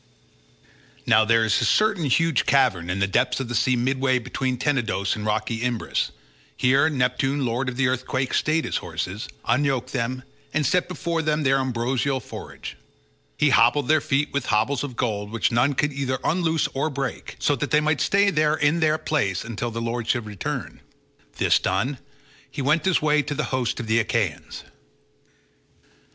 Now 1.05 1.25
there 1.25 1.45
is 1.45 1.61
a 1.61 1.65
certain 1.65 2.05
huge 2.05 2.47
cavern 2.47 2.89
in 2.89 2.97
the 2.97 3.05
depths 3.05 3.39
of 3.39 3.49
the 3.49 3.53
sea 3.53 3.75
midway 3.75 4.17
between 4.17 4.57
Tenedos 4.57 5.15
and 5.15 5.27
rocky 5.27 5.61
Imbrus; 5.61 6.09
here 6.57 6.89
Neptune 6.89 7.45
lord 7.45 7.69
of 7.69 7.77
the 7.77 7.87
earthquake 7.87 8.33
stayed 8.33 8.65
his 8.65 8.77
horses, 8.77 9.29
unyoked 9.45 9.91
them, 9.93 10.23
and 10.55 10.65
set 10.65 10.87
before 10.87 11.21
them 11.21 11.43
their 11.43 11.59
ambrosial 11.59 12.19
forage. 12.19 12.77
He 13.37 13.51
hobbled 13.51 13.87
their 13.87 14.01
feet 14.01 14.33
with 14.33 14.47
hobbles 14.47 14.83
of 14.83 14.95
gold 14.95 15.29
which 15.29 15.51
none 15.51 15.75
could 15.75 15.93
either 15.93 16.17
unloose 16.23 16.67
or 16.73 16.89
break, 16.89 17.35
so 17.37 17.55
that 17.57 17.69
they 17.69 17.79
might 17.79 18.01
stay 18.01 18.31
there 18.31 18.55
in 18.55 18.79
that 18.79 19.05
place 19.05 19.45
until 19.45 19.69
their 19.69 19.83
lord 19.83 20.07
should 20.07 20.25
return. 20.25 20.81
This 21.37 21.59
done 21.59 21.99
he 22.49 22.63
went 22.63 22.85
his 22.85 23.03
way 23.03 23.21
to 23.21 23.35
the 23.35 23.43
host 23.53 23.79
of 23.79 23.85
the 23.85 23.99
Achaeans. 23.99 24.63